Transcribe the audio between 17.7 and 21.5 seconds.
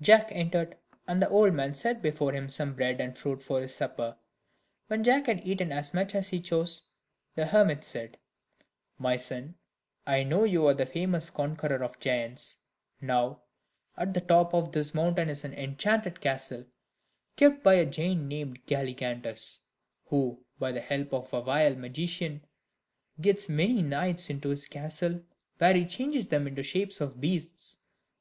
a giant named Galligantus, who, by the help of a